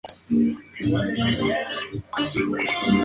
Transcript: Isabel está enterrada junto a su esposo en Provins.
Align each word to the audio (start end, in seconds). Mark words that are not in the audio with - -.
Isabel 0.79 1.11
está 1.11 1.25
enterrada 1.29 1.75
junto 1.91 2.07
a 2.13 2.27
su 2.27 2.27
esposo 2.27 2.39
en 2.39 2.47
Provins. 2.49 2.97